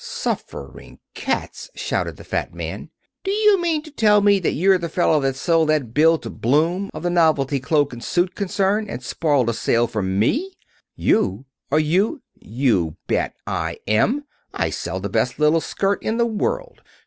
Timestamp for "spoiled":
9.03-9.47